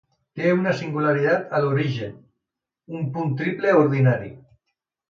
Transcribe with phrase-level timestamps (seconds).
[0.39, 2.17] Té una singularitat a l'origen,
[3.03, 4.37] un punt triple ordinari.